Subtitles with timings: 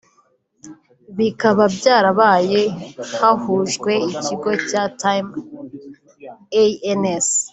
[1.17, 2.61] bikaba byarabaye
[3.19, 5.29] hahujwe ikigo cya Time
[6.63, 7.05] Inc